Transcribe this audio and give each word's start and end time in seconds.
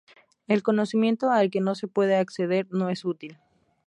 El 0.47 0.63
conocimiento 0.63 1.29
al 1.29 1.51
que 1.51 1.61
no 1.61 1.75
se 1.75 1.87
puede 1.87 2.15
acceder 2.15 2.65
no 2.71 2.89
es 2.89 3.05
útil. 3.05 3.37